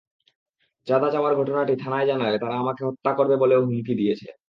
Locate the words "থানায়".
1.75-2.07